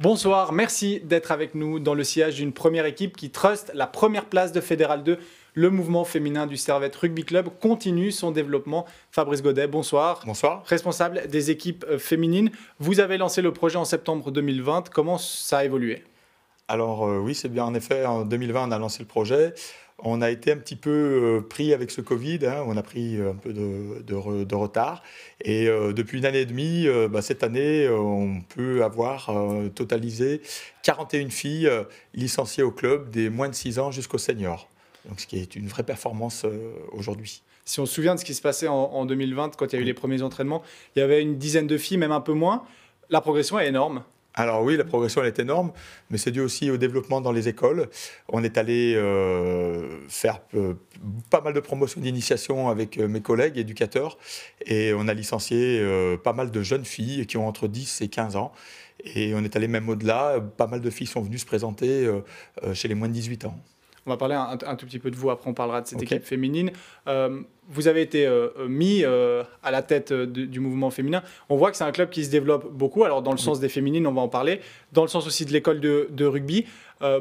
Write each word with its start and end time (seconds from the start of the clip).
Bonsoir, 0.00 0.52
merci 0.52 1.00
d'être 1.00 1.32
avec 1.32 1.56
nous 1.56 1.80
dans 1.80 1.94
le 1.94 2.04
sillage 2.04 2.36
d'une 2.36 2.52
première 2.52 2.86
équipe 2.86 3.16
qui 3.16 3.30
trust 3.30 3.72
la 3.74 3.88
première 3.88 4.26
place 4.26 4.52
de 4.52 4.60
Fédéral 4.60 5.02
2. 5.02 5.18
Le 5.54 5.70
mouvement 5.70 6.04
féminin 6.04 6.46
du 6.46 6.56
Servette 6.56 6.94
Rugby 6.94 7.24
Club 7.24 7.48
continue 7.60 8.12
son 8.12 8.30
développement. 8.30 8.86
Fabrice 9.10 9.42
Godet, 9.42 9.66
bonsoir. 9.66 10.22
Bonsoir. 10.24 10.62
Responsable 10.66 11.26
des 11.26 11.50
équipes 11.50 11.84
euh, 11.88 11.98
féminines. 11.98 12.52
Vous 12.78 13.00
avez 13.00 13.18
lancé 13.18 13.42
le 13.42 13.52
projet 13.52 13.74
en 13.74 13.84
septembre 13.84 14.30
2020. 14.30 14.88
Comment 14.90 15.18
ça 15.18 15.58
a 15.58 15.64
évolué? 15.64 16.04
Alors 16.68 17.04
euh, 17.04 17.18
oui, 17.18 17.34
c'est 17.34 17.48
bien. 17.48 17.64
En 17.64 17.74
effet, 17.74 18.06
en 18.06 18.24
2020, 18.24 18.68
on 18.68 18.70
a 18.70 18.78
lancé 18.78 19.00
le 19.00 19.08
projet. 19.08 19.52
On 20.00 20.22
a 20.22 20.30
été 20.30 20.52
un 20.52 20.56
petit 20.56 20.76
peu 20.76 20.90
euh, 20.90 21.40
pris 21.40 21.74
avec 21.74 21.90
ce 21.90 22.00
Covid, 22.00 22.46
hein. 22.46 22.62
on 22.66 22.76
a 22.76 22.82
pris 22.82 23.20
un 23.20 23.34
peu 23.34 23.52
de, 23.52 24.54
retard. 24.54 25.02
Et 25.44 25.66
depuis 25.66 26.18
une 26.18 26.26
année 26.26 26.40
et 26.40 26.46
demie, 26.46 26.86
bah, 27.10 27.22
cette 27.22 27.42
année, 27.42 27.88
on 27.88 28.40
peut 28.42 28.84
avoir 28.84 29.30
totalisé 29.74 30.40
41 30.82 31.30
filles 31.30 31.70
licenciées 32.14 32.62
au 32.62 32.70
club 32.70 33.10
des 33.10 33.30
moins 33.30 33.48
de 33.48 33.54
6 33.54 33.78
ans 33.78 33.90
jusqu'au 33.90 34.18
senior. 34.18 34.68
Donc, 35.08 35.20
ce 35.20 35.26
qui 35.26 35.38
est 35.38 35.56
une 35.56 35.68
vraie 35.68 35.84
performance 35.84 36.44
aujourd'hui. 36.92 37.42
Si 37.68 37.80
on 37.80 37.86
se 37.86 37.92
souvient 37.92 38.14
de 38.14 38.20
ce 38.20 38.24
qui 38.24 38.32
se 38.32 38.40
passait 38.40 38.66
en, 38.66 39.04
2020, 39.04 39.54
quand 39.56 39.66
il 39.66 39.76
y 39.76 39.78
a 39.78 39.82
eu 39.82 39.84
les 39.84 39.92
premiers 39.92 40.22
entraînements, 40.22 40.62
il 40.96 41.00
y 41.00 41.02
avait 41.02 41.20
une 41.20 41.36
dizaine 41.36 41.66
de 41.66 41.76
filles, 41.76 41.98
même 41.98 42.12
un 42.12 42.22
peu 42.22 42.32
moins. 42.32 42.62
La 43.10 43.20
progression 43.20 43.58
est 43.58 43.68
énorme. 43.68 44.04
Alors 44.38 44.62
oui, 44.62 44.76
la 44.76 44.84
progression 44.84 45.20
elle 45.20 45.26
est 45.26 45.40
énorme, 45.40 45.72
mais 46.10 46.18
c'est 46.18 46.30
dû 46.30 46.40
aussi 46.40 46.70
au 46.70 46.76
développement 46.76 47.20
dans 47.20 47.32
les 47.32 47.48
écoles. 47.48 47.88
On 48.28 48.44
est 48.44 48.56
allé 48.56 48.94
euh, 48.94 49.98
faire 50.08 50.40
euh, 50.54 50.74
pas 51.28 51.40
mal 51.40 51.54
de 51.54 51.60
promotions 51.60 52.00
d'initiation 52.00 52.68
avec 52.68 52.98
euh, 52.98 53.08
mes 53.08 53.20
collègues 53.20 53.58
éducateurs 53.58 54.16
et 54.64 54.92
on 54.94 55.08
a 55.08 55.14
licencié 55.14 55.84
pas 56.22 56.32
mal 56.32 56.52
de 56.52 56.62
jeunes 56.62 56.84
filles 56.84 57.26
qui 57.26 57.36
ont 57.36 57.48
entre 57.48 57.66
10 57.66 58.02
et 58.02 58.08
15 58.08 58.36
ans. 58.36 58.52
Et 59.04 59.34
on 59.34 59.42
est 59.42 59.56
allé 59.56 59.66
même 59.66 59.88
au-delà, 59.88 60.40
pas 60.56 60.68
mal 60.68 60.80
de 60.80 60.90
filles 60.90 61.08
sont 61.08 61.20
venues 61.20 61.38
se 61.38 61.46
présenter 61.46 62.08
chez 62.74 62.86
les 62.86 62.94
moins 62.94 63.08
de 63.08 63.12
18 63.12 63.46
ans. 63.46 63.58
On 64.06 64.10
va 64.10 64.16
parler 64.16 64.34
un, 64.34 64.76
tout 64.76 64.86
petit 64.86 64.98
peu 64.98 65.10
de 65.10 65.16
vous, 65.16 65.30
après 65.30 65.50
on 65.50 65.54
parlera 65.54 65.80
de 65.80 65.86
cette 65.86 66.02
équipe 66.02 66.24
féminine. 66.24 66.70
Euh, 67.68 67.72
vous 67.78 67.88
avez 67.88 68.02
été 68.02 68.26
euh, 68.26 68.48
euh, 68.58 68.68
mis 68.68 69.04
à 69.04 69.70
la 69.70 69.82
tête 69.82 70.12
du 70.12 70.60
mouvement 70.60 70.90
féminin. 70.90 71.22
On 71.48 71.56
voit 71.56 71.70
que 71.70 71.76
c'est 71.76 71.84
un 71.84 71.92
club 71.92 72.10
qui 72.10 72.24
se 72.24 72.30
développe 72.30 72.70
beaucoup, 72.72 73.04
alors 73.04 73.22
dans 73.22 73.32
le 73.32 73.38
sens 73.38 73.60
des 73.60 73.68
féminines, 73.68 74.06
on 74.06 74.12
va 74.12 74.22
en 74.22 74.28
parler, 74.28 74.60
dans 74.92 75.02
le 75.02 75.08
sens 75.08 75.26
aussi 75.26 75.44
de 75.44 75.52
l'école 75.52 75.80
de, 75.80 76.24
rugby. 76.24 76.66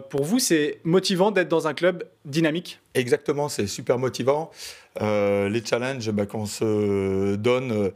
pour 0.09 0.23
vous, 0.23 0.39
c'est 0.39 0.79
motivant 0.83 1.31
d'être 1.31 1.49
dans 1.49 1.67
un 1.67 1.73
club 1.73 2.03
dynamique? 2.25 2.79
Exactement, 2.93 3.49
c'est 3.49 3.67
super 3.67 3.97
motivant. 3.99 4.51
les 4.99 5.61
challenges 5.65 6.11
bah, 6.11 6.25
qu'on 6.25 6.45
se 6.45 7.35
donne 7.35 7.91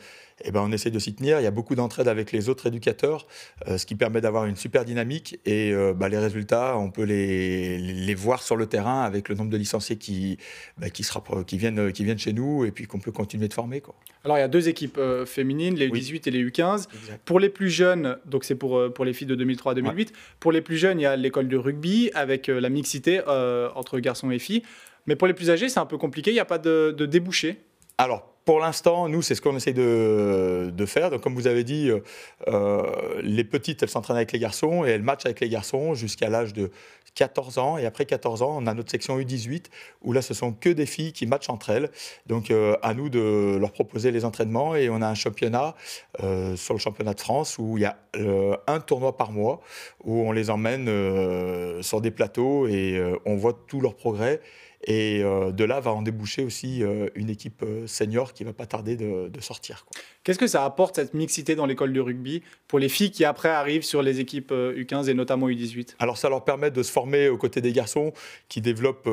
eh 0.46 0.52
ben, 0.52 0.62
on 0.62 0.72
essaie 0.72 0.92
de 0.92 1.00
s'y 1.00 1.14
tenir. 1.14 1.40
Il 1.40 1.44
y 1.44 1.48
a 1.48 1.52
beaucoup 1.52 1.76
d'entraide 1.76 2.08
avec 2.08 2.32
les 2.32 2.50
autres 2.50 2.68
éducateurs, 2.68 3.28
euh, 3.68 3.78
ce 3.78 3.86
qui 3.86 3.96
permet 3.96 4.22
d'avoir 4.22 4.46
une 4.46 4.56
super 4.56 4.86
dynamique. 4.86 5.40
Et 5.46 5.72
euh, 5.72 5.94
bah, 5.94 6.10
les 6.10 6.18
résultats, 6.18 6.78
on 6.78 6.90
peut 6.90 7.04
les, 7.04 7.78
les, 7.78 8.16
voir 8.16 8.42
sur 8.44 8.56
le 8.56 8.66
terrain 8.66 9.02
avec 9.04 9.30
le 9.30 9.36
nombre 9.36 9.50
de 9.50 9.58
licenciés 9.58 9.98
qui, 9.98 10.38
bah, 10.78 10.90
qui, 10.90 11.04
sera, 11.04 11.24
qui, 11.46 11.58
viennent, 11.58 11.92
qui 11.92 12.04
viennent 12.04 12.20
chez 12.20 12.34
nous 12.34 12.41
et 12.66 12.72
puis 12.72 12.86
qu'on 12.86 13.00
peut 13.00 13.12
continuer 13.12 13.48
de 13.48 13.54
former. 13.54 13.82
Quoi. 13.82 13.96
Alors, 14.24 14.38
il 14.38 14.42
y 14.42 14.44
a 14.44 14.48
deux 14.48 14.70
équipes 14.70 14.98
euh, 14.98 15.26
féminines, 15.26 15.76
les 15.76 15.90
U18 15.90 16.28
et 16.28 16.32
les 16.32 16.44
U15. 16.44 16.88
Pour 17.26 17.40
les 17.40 17.50
plus 17.50 17.70
jeunes, 17.70 18.18
donc 18.26 18.44
c'est 18.44 18.56
pour, 18.56 18.94
pour 18.94 19.06
les 19.06 19.14
filles 19.14 19.28
de 19.28 19.36
2003 19.36 19.74
à 19.74 19.76
2008, 19.76 20.14
pour 20.40 20.52
les 20.52 20.62
plus 20.62 20.78
jeunes, 20.78 21.00
il 21.00 21.04
y 21.04 21.06
a 21.06 21.16
l'école 21.16 21.48
de 21.48 21.58
rugby 21.58 22.12
avec 22.14 22.48
la 22.48 22.70
mixité 22.70 23.22
entre 23.76 24.00
garçons 24.00 24.32
et 24.32 24.40
filles. 24.40 24.64
Mais 25.08 25.16
pour 25.16 25.28
les 25.28 25.34
plus 25.34 25.50
âgés, 25.50 25.70
c'est 25.70 25.80
un 25.80 25.86
peu 25.86 25.98
compliqué, 25.98 26.32
il 26.32 26.36
n'y 26.36 26.40
a 26.40 26.46
pas 26.46 26.60
de, 26.60 26.94
de 26.96 27.06
débouché. 27.06 27.58
Alors, 28.02 28.24
pour 28.46 28.60
l'instant, 28.60 29.08
nous, 29.10 29.22
c'est 29.22 29.36
ce 29.36 29.44
qu'on 29.44 29.56
essaie 29.56 29.74
de, 29.74 30.86
faire. 30.88 31.12
Donc, 31.12 31.22
comme 31.22 31.36
vous 31.36 31.46
avez 31.46 31.64
dit, 31.64 31.92
euh, 32.48 33.22
les 33.22 33.44
petites, 33.44 33.84
elles 33.84 33.90
s'entraînent 33.90 34.18
avec 34.18 34.32
les 34.32 34.40
garçons 34.40 34.84
et 34.84 34.90
elles 34.90 35.04
matchent 35.04 35.28
avec 35.28 35.40
les 35.40 35.50
garçons 35.50 35.94
jusqu'à 35.94 36.28
l'âge 36.28 36.52
de 36.52 36.72
14 37.14 37.60
ans. 37.60 37.78
Et 37.78 37.86
après 37.86 38.08
14 38.08 38.42
ans, 38.42 38.58
on 38.58 38.66
a 38.66 38.74
notre 38.74 38.90
section 38.90 39.20
U18 39.20 39.66
où 40.02 40.14
là, 40.14 40.24
ce 40.24 40.34
sont 40.34 40.52
que 40.52 40.70
des 40.70 40.88
filles 40.88 41.14
qui 41.14 41.28
matchent 41.28 41.52
entre 41.52 41.70
elles. 41.70 41.92
Donc, 42.26 42.50
euh, 42.50 42.76
à 42.82 42.96
nous 42.96 43.10
de 43.10 43.58
leur 43.62 43.72
proposer 43.72 44.10
les 44.10 44.26
entraînements. 44.26 44.76
Et 44.76 44.90
on 44.90 45.04
a 45.04 45.08
un 45.08 45.14
championnat 45.14 45.76
euh, 46.24 46.56
sur 46.56 46.74
le 46.74 46.80
championnat 46.80 47.14
de 47.14 47.20
France 47.20 47.60
où 47.60 47.78
il 47.78 47.82
y 47.82 47.86
a 47.86 48.00
un 48.66 48.80
tournoi 48.80 49.16
par 49.16 49.32
mois 49.32 49.62
où 50.04 50.28
on 50.28 50.32
les 50.32 50.50
emmène 50.50 50.90
sur 51.84 52.02
des 52.02 52.10
plateaux 52.10 52.66
et 52.66 53.00
on 53.26 53.36
voit 53.36 53.54
tout 53.68 53.80
leur 53.80 53.94
progrès. 53.94 54.42
Et 54.86 55.22
euh, 55.24 55.52
de 55.52 55.64
là 55.64 55.80
va 55.80 55.92
en 55.92 56.02
déboucher 56.02 56.44
aussi 56.44 56.84
euh, 56.84 57.08
une 57.16 57.30
équipe 57.30 57.62
euh, 57.64 57.86
senior 57.86 58.34
qui 58.34 58.44
va 58.44 58.54
pas 58.54 58.66
tarder 58.66 58.96
de, 58.96 59.30
sortir. 59.40 59.86
Qu'est-ce 60.24 60.40
que 60.40 60.48
ça 60.48 60.66
apporte 60.66 60.96
cette 60.96 61.14
mixité 61.14 61.56
dans 61.56 61.66
l'école 61.66 61.94
de 61.94 62.00
rugby 62.00 62.44
pour 62.68 62.78
les 62.78 62.90
filles 62.90 63.12
qui 63.12 63.26
après 63.26 63.50
arrivent 63.50 63.84
sur 63.84 64.04
les 64.04 64.20
équipes 64.20 64.52
U15 64.52 65.10
et 65.10 65.16
notamment 65.16 65.50
U18 65.50 65.96
Alors 65.98 66.18
ça 66.18 66.30
leur 66.30 66.44
permet 66.44 66.70
de 66.70 66.84
se 66.84 66.92
former 66.92 67.28
aux 67.28 67.38
côtés 67.38 67.62
des 67.62 67.72
garçons 67.72 68.14
qui 68.48 68.62
développent 68.62 69.10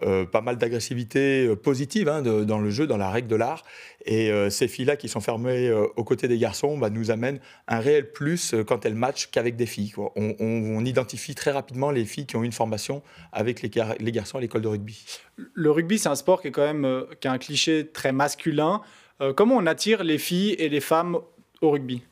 pas 0.00 0.40
mal 0.40 0.56
d'agressivité 0.56 1.54
positive 1.56 2.08
hein, 2.08 2.22
dans 2.22 2.58
le 2.58 2.70
jeu, 2.70 2.86
dans 2.86 2.96
la 2.96 3.10
règle 3.10 3.28
de 3.28 3.36
l'art. 3.36 3.62
Et 4.06 4.32
ces 4.48 4.68
filles-là 4.68 4.96
qui 4.96 5.08
sont 5.08 5.20
formées 5.20 5.70
aux 5.70 6.04
côtés 6.04 6.28
des 6.28 6.38
garçons 6.38 6.78
bah, 6.78 6.88
nous 6.88 7.10
amènent 7.10 7.40
un 7.66 7.80
réel 7.80 8.10
plus 8.10 8.54
quand 8.66 8.86
elles 8.86 8.94
matchent 8.94 9.28
qu'avec 9.30 9.54
des 9.54 9.66
filles. 9.66 9.92
On, 10.16 10.34
on, 10.40 10.84
identifie 10.86 11.34
très 11.34 11.50
rapidement 11.50 11.90
les 11.90 12.06
filles 12.06 12.26
qui 12.26 12.36
ont 12.36 12.44
une 12.44 12.52
formation 12.52 13.02
avec 13.32 13.60
les, 13.60 13.70
les 14.00 14.12
garçons 14.12 14.38
à 14.38 14.40
l'école 14.40 14.62
de 14.62 14.68
rugby. 14.68 14.97
Le 15.36 15.70
rugby, 15.70 15.98
c'est 15.98 16.08
un 16.08 16.14
sport 16.14 16.40
qui, 16.40 16.48
est 16.48 16.50
quand 16.50 16.64
même, 16.64 16.84
euh, 16.84 17.04
a 17.24 17.30
un 17.30 17.38
cliché 17.38 17.86
très 17.86 18.12
masculin. 18.12 18.80
Euh, 19.20 19.32
comment 19.32 19.56
on 19.56 19.66
attire 19.66 20.04
les 20.04 20.18
filles 20.18 20.52
et 20.58 20.68
les 20.68 20.80
femmes 20.80 21.18
au 21.60 21.70
rugby? 21.70 22.02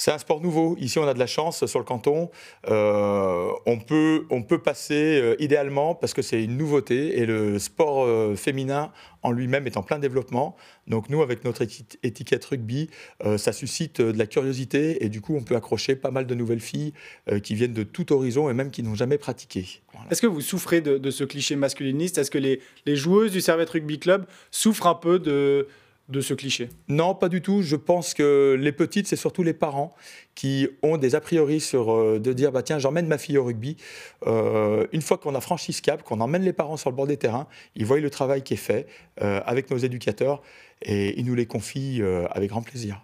C'est 0.00 0.12
un 0.12 0.18
sport 0.18 0.40
nouveau. 0.40 0.78
Ici, 0.80 0.98
on 0.98 1.06
a 1.06 1.12
de 1.12 1.18
la 1.18 1.26
chance 1.26 1.66
sur 1.66 1.78
le 1.78 1.84
canton. 1.84 2.30
Euh, 2.70 3.50
on, 3.66 3.78
peut, 3.78 4.24
on 4.30 4.42
peut 4.42 4.62
passer 4.62 5.20
euh, 5.20 5.36
idéalement 5.38 5.94
parce 5.94 6.14
que 6.14 6.22
c'est 6.22 6.42
une 6.42 6.56
nouveauté 6.56 7.18
et 7.18 7.26
le 7.26 7.58
sport 7.58 8.06
euh, 8.06 8.34
féminin 8.34 8.92
en 9.22 9.30
lui-même 9.30 9.66
est 9.66 9.76
en 9.76 9.82
plein 9.82 9.98
développement. 9.98 10.56
Donc 10.86 11.10
nous, 11.10 11.20
avec 11.20 11.44
notre 11.44 11.60
étiquette 12.02 12.42
rugby, 12.46 12.88
ça 13.36 13.52
suscite 13.52 14.00
de 14.00 14.16
la 14.16 14.24
curiosité 14.24 15.04
et 15.04 15.10
du 15.10 15.20
coup, 15.20 15.36
on 15.36 15.42
peut 15.42 15.56
accrocher 15.56 15.94
pas 15.94 16.10
mal 16.10 16.26
de 16.26 16.34
nouvelles 16.34 16.60
filles 16.60 16.94
qui 17.42 17.54
viennent 17.54 17.74
de 17.74 17.82
tout 17.82 18.14
horizon 18.14 18.48
et 18.48 18.54
même 18.54 18.70
qui 18.70 18.82
n'ont 18.82 18.94
jamais 18.94 19.18
pratiqué. 19.18 19.82
Est-ce 20.10 20.22
que 20.22 20.26
vous 20.26 20.40
souffrez 20.40 20.80
de, 20.80 21.10
ce 21.10 21.24
cliché 21.24 21.54
masculiniste? 21.54 22.16
Est-ce 22.16 22.30
que 22.30 22.38
les, 22.38 22.62
les 22.86 22.96
joueuses 22.96 23.30
du 23.30 23.42
Servette 23.42 23.68
Rugby 23.68 23.98
Club 23.98 24.24
souffrent 24.50 24.86
un 24.86 24.94
peu 24.94 25.18
de 25.18 25.68
de 26.10 26.20
ce 26.20 26.34
cliché? 26.34 26.68
Non, 26.88 27.14
pas 27.14 27.28
du 27.28 27.40
tout. 27.42 27.62
Je 27.62 27.76
pense 27.76 28.14
que 28.14 28.56
les 28.58 28.72
petites, 28.72 29.06
c'est 29.06 29.16
surtout 29.16 29.42
les 29.42 29.52
parents 29.52 29.94
qui 30.34 30.68
ont 30.82 30.96
des 30.96 31.14
a 31.14 31.20
priori 31.20 31.60
sur 31.60 31.92
euh, 31.92 32.18
de 32.18 32.32
dire 32.32 32.52
bah 32.52 32.62
tiens, 32.62 32.78
j'emmène 32.78 33.06
ma 33.06 33.18
fille 33.18 33.38
au 33.38 33.44
rugby. 33.44 33.76
Euh, 34.26 34.86
une 34.92 35.02
fois 35.02 35.18
qu'on 35.18 35.34
a 35.34 35.40
franchi 35.40 35.72
ce 35.72 35.82
cap, 35.82 36.02
qu'on 36.02 36.20
emmène 36.20 36.42
les 36.42 36.52
parents 36.52 36.76
sur 36.76 36.90
le 36.90 36.96
bord 36.96 37.06
des 37.06 37.16
terrains, 37.16 37.46
ils 37.76 37.84
voient 37.84 38.00
le 38.00 38.10
travail 38.10 38.42
qui 38.42 38.54
est 38.54 38.58
fait 38.58 38.86
euh, 39.22 39.40
avec 39.44 39.70
nos 39.70 39.78
éducateurs 39.78 40.42
et 40.82 41.18
ils 41.18 41.26
nous 41.26 41.34
les 41.34 41.46
confient 41.46 42.02
avec 42.30 42.48
grand 42.48 42.62
plaisir. 42.62 43.02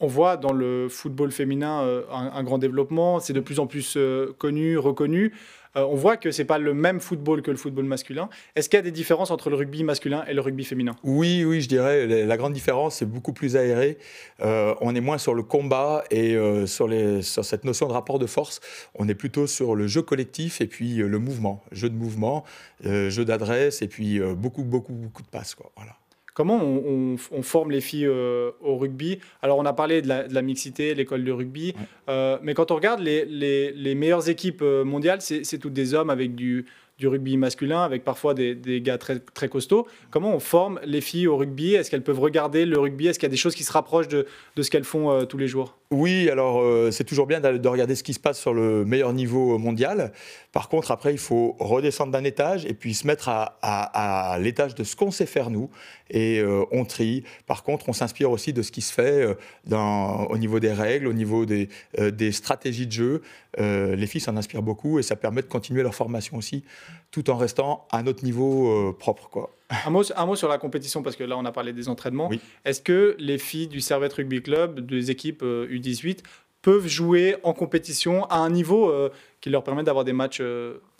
On 0.00 0.06
voit 0.06 0.36
dans 0.36 0.52
le 0.52 0.88
football 0.88 1.32
féminin 1.32 2.02
un, 2.10 2.42
grand 2.44 2.58
développement, 2.58 3.20
c'est 3.20 3.32
de 3.32 3.40
plus 3.40 3.58
en 3.58 3.66
plus 3.66 3.98
connu, 4.38 4.78
reconnu. 4.78 5.32
Euh, 5.78 5.84
on 5.84 5.94
voit 5.94 6.16
que 6.16 6.30
c'est 6.30 6.44
pas 6.44 6.58
le 6.58 6.74
même 6.74 7.00
football 7.00 7.42
que 7.42 7.50
le 7.50 7.56
football 7.56 7.84
masculin. 7.84 8.28
Est-ce 8.56 8.68
qu'il 8.68 8.76
y 8.76 8.80
a 8.80 8.82
des 8.82 8.90
différences 8.90 9.30
entre 9.30 9.50
le 9.50 9.56
rugby 9.56 9.84
masculin 9.84 10.24
et 10.28 10.34
le 10.34 10.40
rugby 10.40 10.64
féminin? 10.64 10.96
Oui, 11.04 11.44
oui, 11.44 11.60
je 11.60 11.68
dirais. 11.68 12.06
La 12.06 12.36
grande 12.36 12.52
différence, 12.52 12.96
c'est 12.96 13.06
beaucoup 13.06 13.32
plus 13.32 13.56
aéré. 13.56 13.98
Euh, 14.40 14.74
on 14.80 14.94
est 14.94 15.00
moins 15.00 15.18
sur 15.18 15.34
le 15.34 15.42
combat 15.42 16.04
et 16.10 16.34
euh, 16.34 16.66
sur, 16.66 16.88
cette 17.22 17.64
notion 17.64 17.88
de 17.88 17.92
rapport 17.92 18.18
de 18.18 18.26
force. 18.26 18.60
On 18.94 19.08
est 19.08 19.14
plutôt 19.14 19.46
sur 19.46 19.74
le 19.74 19.86
jeu 19.86 20.02
collectif 20.02 20.60
et 20.60 20.66
puis 20.66 20.96
le 20.96 21.18
mouvement. 21.18 21.62
Jeu 21.72 21.90
de 21.90 21.96
mouvement, 21.96 22.44
jeu 22.82 23.24
d'adresse 23.24 23.82
et 23.82 23.88
puis 23.88 24.20
beaucoup, 24.20 24.64
beaucoup, 24.64 24.92
beaucoup 24.92 25.22
de 25.22 25.28
passes. 25.28 25.56
Voilà. 25.76 25.92
Comment 26.38 26.62
on, 26.62 27.16
forme 27.42 27.72
les 27.72 27.80
filles 27.80 28.06
euh, 28.06 28.52
au 28.60 28.76
rugby? 28.76 29.18
Alors, 29.42 29.58
on 29.58 29.66
a 29.66 29.72
parlé 29.72 30.02
de 30.02 30.06
la, 30.06 30.42
mixité, 30.42 30.94
l'école 30.94 31.24
de 31.24 31.32
rugby, 31.32 31.74
euh, 32.08 32.38
mais 32.42 32.54
quand 32.54 32.70
on 32.70 32.76
regarde 32.76 33.00
les, 33.00 33.24
les 33.24 33.94
meilleures 33.96 34.28
équipes 34.28 34.62
euh, 34.62 34.84
mondiales, 34.84 35.20
c'est 35.20 35.58
toutes 35.58 35.72
des 35.72 35.94
hommes 35.94 36.10
avec 36.10 36.36
du, 36.36 36.66
du 36.98 37.06
rugby 37.06 37.36
masculin 37.36 37.84
avec 37.84 38.02
parfois 38.02 38.34
des, 38.34 38.80
gars 38.82 38.98
très, 38.98 39.48
costauds. 39.48 39.86
Comment 40.10 40.34
on 40.34 40.40
forme 40.40 40.80
les 40.84 41.00
filles 41.00 41.28
au 41.28 41.36
rugby? 41.36 41.74
Est-ce 41.74 41.90
qu'elles 41.90 42.02
peuvent 42.02 42.18
regarder 42.18 42.66
le 42.66 42.76
rugby? 42.78 43.06
Est-ce 43.06 43.20
qu'il 43.20 43.26
y 43.26 43.30
a 43.30 43.30
des 43.30 43.36
choses 43.36 43.54
qui 43.54 43.62
se 43.62 43.72
rapprochent 43.72 44.08
de, 44.08 44.26
ce 44.60 44.68
qu'elles 44.68 44.84
font 44.84 45.12
euh, 45.12 45.24
tous 45.24 45.38
les 45.38 45.46
jours? 45.46 45.78
Oui, 45.90 46.28
alors 46.28 46.60
euh, 46.60 46.90
c'est 46.90 47.04
toujours 47.04 47.26
bien 47.26 47.40
de 47.40 47.68
regarder 47.68 47.94
ce 47.94 48.02
qui 48.02 48.12
se 48.12 48.20
passe 48.20 48.38
sur 48.38 48.52
le 48.52 48.84
meilleur 48.84 49.12
niveau 49.12 49.56
mondial. 49.58 50.12
Par 50.52 50.68
contre, 50.68 50.90
après, 50.90 51.12
il 51.12 51.18
faut 51.18 51.56
redescendre 51.60 52.12
d'un 52.12 52.24
étage 52.24 52.66
et 52.66 52.74
puis 52.74 52.94
se 52.94 53.06
mettre 53.06 53.30
à, 53.30 54.36
l'étage 54.40 54.74
de 54.74 54.82
ce 54.82 54.96
qu'on 54.96 55.12
sait 55.12 55.24
faire 55.24 55.50
nous. 55.50 55.70
Et 56.10 56.40
euh, 56.40 56.64
on 56.72 56.84
trie. 56.84 57.22
Par 57.46 57.62
contre, 57.62 57.88
on 57.88 57.92
s'inspire 57.92 58.30
aussi 58.30 58.52
de 58.52 58.62
ce 58.62 58.72
qui 58.72 58.80
se 58.80 58.92
fait 58.92 59.36
au 59.70 60.36
niveau 60.36 60.58
des 60.58 60.72
règles, 60.72 61.06
au 61.06 61.12
niveau 61.12 61.46
des 61.46 62.32
stratégies 62.32 62.86
de 62.86 62.92
jeu. 62.92 63.22
les 63.56 64.06
filles 64.06 64.20
s'en 64.20 64.36
inspirent 64.36 64.62
beaucoup 64.62 64.98
et 64.98 65.02
ça 65.02 65.14
permet 65.16 65.42
de 65.42 65.46
continuer 65.46 65.82
leur 65.82 65.94
formation 65.94 66.36
aussi 66.36 66.64
tout 67.10 67.30
en 67.30 67.36
restant 67.36 67.86
à 67.90 68.02
notre 68.02 68.24
niveau 68.24 68.68
euh, 68.68 68.92
propre. 68.92 69.28
Quoi. 69.28 69.50
Un, 69.86 69.90
mot, 69.90 70.02
un 70.16 70.26
mot 70.26 70.36
sur 70.36 70.48
la 70.48 70.56
compétition, 70.58 71.02
parce 71.02 71.16
que 71.16 71.24
là, 71.24 71.36
on 71.36 71.44
a 71.44 71.52
parlé 71.52 71.74
des 71.74 71.88
entraînements. 71.88 72.30
Est-ce 72.64 72.80
que 72.80 73.16
les 73.18 73.36
filles 73.36 73.68
du 73.68 73.82
Servette 73.82 74.14
Rugby 74.14 74.42
Club, 74.42 74.80
des 74.80 75.10
équipes 75.10 75.42
U18, 75.42 76.18
euh, 76.18 76.22
peuvent 76.62 76.86
jouer 76.86 77.36
en 77.42 77.52
compétition 77.52 78.24
à 78.26 78.38
un 78.38 78.48
niveau 78.48 78.92
qui 79.40 79.50
leur 79.50 79.62
permet 79.62 79.84
d'avoir 79.84 80.04
des 80.04 80.14
matchs 80.14 80.42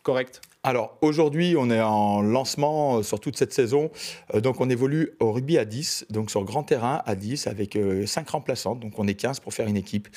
corrects? 0.03 0.41
Alors 0.63 0.99
aujourd'hui, 1.01 1.55
on 1.59 1.71
est 1.71 1.81
en 1.81 2.21
lancement 2.21 3.03
sur 3.03 3.21
toute 3.21 3.39
cette 3.39 3.55
saison. 3.55 3.91
donc 4.35 4.61
on 4.61 4.69
évolue 4.69 5.13
au 5.19 5.33
rugby 5.33 5.57
à 5.57 5.65
10, 5.65 6.07
donc 6.11 6.31
sur 6.31 6.45
grand 6.45 6.63
terrain 6.63 7.03
à 7.07 7.15
10 7.15 7.47
avec 7.47 7.79
5 8.07 8.29
remplaçants. 8.29 8.77
Donc 8.77 8.99
on 8.99 9.09
est 9.09 9.15
15 9.15 9.41
pour 9.41 9.55
faire 9.55 9.67
une 9.67 9.79
équipe. 9.79 10.09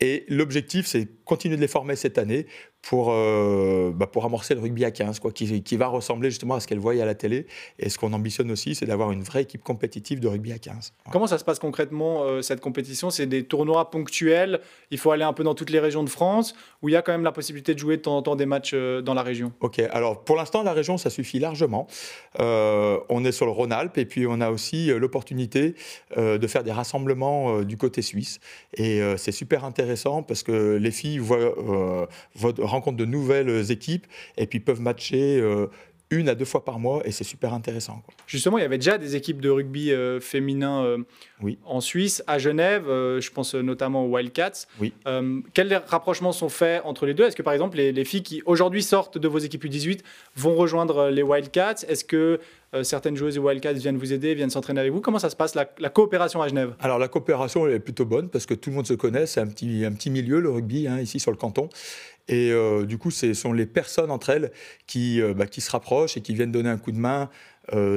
et 0.00 0.24
l'objectif, 0.28 0.86
c'est 0.86 1.21
continuer 1.32 1.56
de 1.56 1.62
les 1.62 1.68
former 1.68 1.96
cette 1.96 2.18
année 2.18 2.46
pour, 2.82 3.10
euh, 3.10 3.90
bah, 3.94 4.06
pour 4.06 4.26
amorcer 4.26 4.54
le 4.54 4.60
rugby 4.60 4.84
à 4.84 4.90
15, 4.90 5.18
quoi, 5.18 5.32
qui, 5.32 5.62
qui 5.62 5.76
va 5.78 5.86
ressembler 5.86 6.28
justement 6.28 6.56
à 6.56 6.60
ce 6.60 6.66
qu'elle 6.66 6.78
voyait 6.78 7.00
à 7.00 7.06
la 7.06 7.14
télé. 7.14 7.46
Et 7.78 7.88
ce 7.88 7.96
qu'on 7.96 8.12
ambitionne 8.12 8.50
aussi, 8.50 8.74
c'est 8.74 8.84
d'avoir 8.84 9.12
une 9.12 9.22
vraie 9.22 9.42
équipe 9.42 9.62
compétitive 9.62 10.20
de 10.20 10.28
rugby 10.28 10.52
à 10.52 10.58
15. 10.58 10.92
Comment 11.10 11.26
ça 11.26 11.38
se 11.38 11.44
passe 11.44 11.58
concrètement, 11.58 12.24
euh, 12.24 12.42
cette 12.42 12.60
compétition? 12.60 13.08
C'est 13.08 13.24
des 13.24 13.44
tournois 13.44 13.90
ponctuels? 13.90 14.60
Il 14.90 14.98
faut 14.98 15.10
aller 15.10 15.24
un 15.24 15.32
peu 15.32 15.42
dans 15.42 15.54
toutes 15.54 15.70
les 15.70 15.78
régions 15.78 16.04
de 16.04 16.10
France? 16.10 16.54
Ou 16.82 16.90
il 16.90 16.92
y 16.92 16.96
a 16.96 17.00
quand 17.00 17.12
même 17.12 17.24
la 17.24 17.32
possibilité 17.32 17.72
de 17.72 17.78
jouer 17.78 17.96
de 17.96 18.02
temps 18.02 18.16
en 18.18 18.22
temps 18.22 18.36
des 18.36 18.44
matchs 18.44 18.72
euh, 18.74 19.00
dans 19.00 19.14
la 19.14 19.22
région? 19.22 19.52
Ok, 19.60 19.78
alors 19.78 20.22
pour 20.24 20.36
l'instant, 20.36 20.62
la 20.62 20.74
région, 20.74 20.98
ça 20.98 21.08
suffit 21.08 21.38
largement. 21.38 21.86
on 22.38 23.24
est 23.24 23.32
sur 23.32 23.46
le 23.46 23.52
Rhône-Alpes 23.52 23.96
et 23.96 24.04
puis 24.04 24.26
on 24.26 24.40
a 24.42 24.50
aussi 24.50 24.88
l'opportunité 24.88 25.76
de 26.16 26.46
faire 26.46 26.62
des 26.62 26.72
rassemblements 26.72 27.62
du 27.62 27.76
côté 27.76 28.02
suisse. 28.02 28.40
Et 28.76 29.00
c'est 29.16 29.32
super 29.32 29.64
intéressant 29.64 30.22
parce 30.22 30.42
que 30.42 30.76
les 30.76 30.90
filles 30.90 31.20
voient, 31.22 32.08
voient 32.34 32.54
rencontrent 32.60 32.98
de 32.98 33.04
nouvelles 33.04 33.70
équipes 33.70 34.06
et 34.36 34.46
puis 34.46 34.60
peuvent 34.60 34.80
matcher 34.80 35.40
euh, 35.40 35.66
une 36.10 36.28
à 36.28 36.34
deux 36.34 36.44
fois 36.44 36.62
par 36.62 36.78
mois 36.78 37.00
et 37.06 37.10
c'est 37.10 37.24
super 37.24 37.54
intéressant. 37.54 38.02
Justement, 38.26 38.58
il 38.58 38.62
y 38.62 38.64
avait 38.64 38.76
déjà 38.76 38.98
des 38.98 39.16
équipes 39.16 39.40
de 39.40 39.48
rugby 39.48 39.92
euh, 39.92 40.20
féminin 40.20 40.84
euh, 40.84 40.98
oui. 41.40 41.58
en 41.64 41.80
Suisse, 41.80 42.22
à 42.26 42.38
Genève, 42.38 42.84
je 42.86 43.30
pense 43.30 43.54
notamment 43.54 44.04
aux 44.04 44.14
Wildcats. 44.14 44.66
Oui. 44.78 44.92
quels 45.54 45.82
rapprochements 45.86 46.32
sont 46.32 46.50
faits 46.50 46.82
entre 46.84 47.06
les 47.06 47.14
deux? 47.14 47.24
Est-ce 47.24 47.36
que 47.36 47.42
par 47.42 47.54
exemple 47.54 47.78
les, 47.78 47.92
les 47.92 48.04
filles 48.04 48.22
qui 48.22 48.42
aujourd'hui 48.44 48.82
sortent 48.82 49.16
de 49.16 49.28
vos 49.28 49.38
équipes 49.38 49.64
U18 49.64 50.00
vont 50.36 50.54
rejoindre 50.54 51.08
les 51.08 51.22
Wildcats? 51.22 51.84
Est-ce 51.88 52.04
que 52.04 52.16
euh, 52.16 52.38
certaines 52.82 53.16
joueuses 53.16 53.34
du 53.34 53.40
Wildcats 53.40 53.74
viennent 53.74 53.98
vous 53.98 54.12
aider, 54.12 54.34
viennent 54.34 54.50
s'entraîner 54.50 54.80
avec 54.80 54.92
vous. 54.92 55.00
Comment 55.00 55.18
ça 55.18 55.28
se 55.30 55.36
passe, 55.36 55.54
la, 55.54 55.64
coopération 55.90 56.40
à 56.40 56.48
Genève? 56.48 56.74
Alors 56.80 56.98
la 56.98 57.08
coopération 57.08 57.66
est 57.68 57.80
plutôt 57.80 58.06
bonne 58.06 58.28
parce 58.28 58.46
que 58.46 58.54
tout 58.54 58.70
le 58.70 58.76
monde 58.76 58.86
se 58.86 58.94
connaît, 58.94 59.26
c'est 59.26 59.40
un 59.40 59.46
petit, 59.46 59.84
un 59.84 59.92
petit 59.92 60.10
milieu, 60.10 60.40
le 60.40 60.50
rugby, 60.50 60.88
hein, 60.88 60.98
ici 60.98 61.20
sur 61.20 61.30
le 61.30 61.36
canton. 61.36 61.68
Et 62.28 62.52
euh, 62.52 62.84
du 62.84 62.98
coup, 62.98 63.10
ce 63.10 63.34
sont 63.34 63.52
les 63.52 63.66
personnes 63.66 64.10
entre 64.10 64.30
elles 64.30 64.52
qui, 64.86 65.20
euh, 65.20 65.34
bah, 65.34 65.46
qui 65.46 65.60
se 65.60 65.70
rapprochent 65.70 66.16
et 66.16 66.20
qui 66.20 66.34
viennent 66.34 66.52
donner 66.52 66.70
un 66.70 66.78
coup 66.78 66.92
de 66.92 66.98
main, 66.98 67.28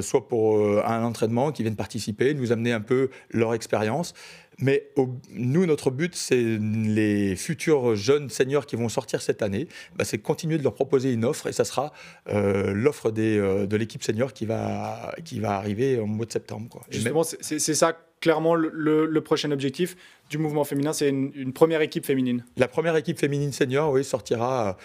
soit 0.02 0.28
pour 0.28 0.86
un 0.86 1.04
entraînement, 1.04 1.52
qui 1.52 1.64
viennent 1.64 1.76
participer, 1.76 2.34
nous 2.34 2.52
amener 2.52 2.72
un 2.72 2.82
peu 2.82 3.10
leur 3.32 3.54
expérience. 3.54 4.14
Mais 4.60 4.90
nous, 5.32 5.66
notre 5.66 5.92
but, 5.92 6.16
c'est 6.16 6.42
les 6.42 7.36
futurs 7.36 7.96
jeunes 7.96 8.30
seniors 8.30 8.66
qui 8.66 8.76
vont 8.76 8.90
sortir 8.90 9.22
cette 9.22 9.42
année, 9.42 9.68
bah, 9.96 10.06
c'est 10.06 10.18
continuer 10.18 10.58
de 10.58 10.64
leur 10.64 10.74
proposer 10.74 11.12
une 11.12 11.26
offre 11.26 11.48
et 11.48 11.54
ça 11.54 11.66
sera 11.66 11.92
euh, 12.30 12.74
l'offre 12.74 13.12
euh, 13.18 13.66
de 13.66 13.78
l'équipe 13.78 14.04
senior 14.04 14.34
qui 14.34 14.46
va, 14.46 15.14
qui 15.24 15.40
va 15.40 15.58
arriver 15.58 16.00
au 16.00 16.06
mois 16.06 16.26
de 16.26 16.32
septembre. 16.32 16.70
Quoi. 16.70 16.82
Justement, 16.90 17.24
c'est 17.24 17.60
ça 17.60 17.98
clairement 18.26 18.56
le, 18.56 19.20
prochain 19.20 19.52
objectif 19.52 19.96
du 20.32 20.40
mouvement 20.40 20.64
féminin, 20.64 20.94
c'est 20.94 21.10
une, 21.10 21.54
première 21.54 21.82
équipe 21.82 22.08
féminine. 22.08 22.44
La 22.58 22.68
première 22.68 22.96
équipe 22.96 23.20
féminine 23.20 23.52
senior, 23.52 23.92
oui, 23.92 24.04
sortira 24.04 24.78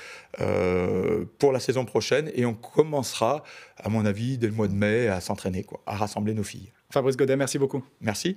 euh, 0.43 1.25
pour 1.39 1.51
la 1.51 1.59
saison 1.59 1.87
prochaine 1.87 2.31
et 2.35 2.45
on 2.45 2.53
commencera, 2.53 3.43
à 3.79 3.89
mon 3.89 4.05
avis, 4.05 4.37
dès 4.37 4.49
le 4.49 4.53
mois 4.53 4.69
de 4.69 4.75
mai 4.75 5.09
à 5.09 5.21
s'entraîner, 5.21 5.65
à 5.87 5.97
rassembler 5.97 6.35
nos 6.35 6.43
filles. 6.43 6.71
Fabrice 6.91 7.17
Godet, 7.17 7.37
merci 7.37 7.59
beaucoup. 7.59 7.83
Merci. 8.03 8.37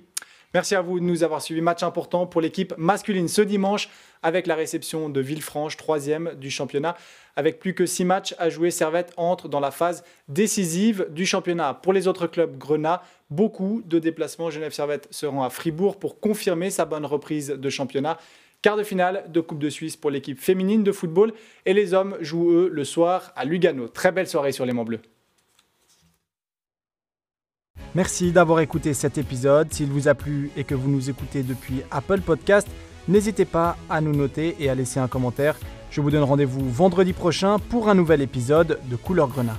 Merci 0.53 0.75
à 0.75 0.81
vous 0.81 0.99
de 0.99 1.03
nous 1.03 1.23
avoir 1.23 1.41
suivis. 1.41 1.61
Match 1.61 1.81
important 1.81 2.27
pour 2.27 2.39
l'équipe 2.39 2.75
masculine 2.77 3.27
ce 3.27 3.41
dimanche 3.41 3.89
avec 4.21 4.45
la 4.45 4.53
réception 4.53 5.09
de 5.09 5.19
Villefranche, 5.19 5.77
troisième 5.77 6.33
du 6.39 6.51
championnat. 6.51 6.95
Avec 7.35 7.57
plus 7.57 7.73
que 7.73 7.87
six 7.87 8.05
matchs 8.05 8.35
à 8.37 8.49
jouer, 8.49 8.69
Servette 8.69 9.13
entre 9.17 9.49
dans 9.49 9.59
la 9.59 9.71
phase 9.71 10.03
décisive 10.27 11.07
du 11.09 11.25
championnat. 11.25 11.73
Pour 11.73 11.91
les 11.91 12.07
autres 12.07 12.27
clubs 12.27 12.55
Grenat, 12.55 13.01
beaucoup 13.31 13.81
de 13.85 13.97
déplacements. 13.97 14.51
Genève 14.51 14.73
Servette 14.73 15.07
se 15.09 15.25
rend 15.25 15.43
à 15.43 15.49
Fribourg 15.49 15.97
pour 15.97 16.19
confirmer 16.19 16.69
sa 16.69 16.85
bonne 16.85 17.07
reprise 17.07 17.47
de 17.47 17.69
championnat. 17.71 18.19
Quart 18.61 18.77
de 18.77 18.83
finale 18.83 19.25
de 19.29 19.41
Coupe 19.41 19.59
de 19.59 19.71
Suisse 19.71 19.97
pour 19.97 20.11
l'équipe 20.11 20.39
féminine 20.39 20.83
de 20.83 20.91
football. 20.91 21.33
Et 21.65 21.73
les 21.73 21.95
hommes 21.95 22.15
jouent 22.21 22.51
eux 22.51 22.69
le 22.71 22.83
soir 22.83 23.33
à 23.35 23.43
Lugano. 23.43 23.87
Très 23.87 24.11
belle 24.11 24.27
soirée 24.27 24.51
sur 24.51 24.67
les 24.67 24.73
Monts 24.73 24.85
Bleus. 24.85 25.01
Merci 27.95 28.31
d'avoir 28.31 28.59
écouté 28.59 28.93
cet 28.95 29.19
épisode. 29.19 29.71
S'il 29.71 29.89
vous 29.89 30.07
a 30.07 30.15
plu 30.15 30.49
et 30.57 30.63
que 30.63 30.73
vous 30.73 30.89
nous 30.89 31.11
écoutez 31.11 31.43
depuis 31.43 31.83
Apple 31.91 32.21
Podcast, 32.21 32.67
n'hésitez 33.07 33.45
pas 33.45 33.77
à 33.87 34.01
nous 34.01 34.13
noter 34.15 34.55
et 34.59 34.69
à 34.69 34.75
laisser 34.75 34.99
un 34.99 35.07
commentaire. 35.07 35.57
Je 35.91 36.01
vous 36.01 36.09
donne 36.09 36.23
rendez-vous 36.23 36.67
vendredi 36.67 37.13
prochain 37.13 37.59
pour 37.59 37.89
un 37.89 37.95
nouvel 37.95 38.21
épisode 38.21 38.79
de 38.89 38.95
Couleur 38.95 39.27
Grenat. 39.27 39.57